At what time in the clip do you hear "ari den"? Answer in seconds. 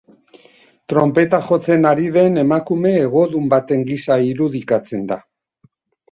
1.89-2.43